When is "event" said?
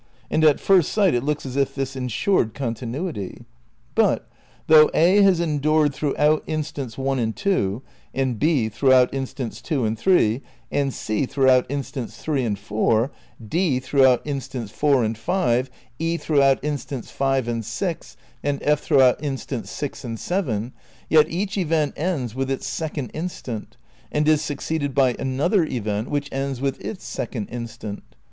21.59-21.93, 25.63-26.09